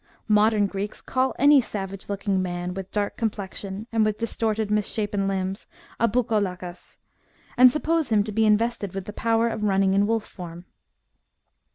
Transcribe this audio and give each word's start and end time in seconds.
Modern 0.27 0.65
Greeks 0.65 0.99
call 0.99 1.35
any 1.37 1.61
savage 1.61 2.09
looking 2.09 2.41
man, 2.41 2.73
with 2.73 2.91
dark 2.91 3.17
com 3.17 3.29
plexion, 3.29 3.85
and 3.91 4.03
with 4.03 4.17
distorted, 4.17 4.71
misshapen 4.71 5.27
limbs, 5.27 5.67
a 5.99 6.09
PpvicoXaKag, 6.09 6.97
and 7.55 7.71
suppose 7.71 8.09
him 8.09 8.23
to 8.23 8.31
be 8.31 8.43
invested 8.47 8.95
with 8.95 9.15
power 9.15 9.47
of 9.47 9.61
running 9.63 9.93
in 9.93 10.07
wolf 10.07 10.25
form. 10.25 10.65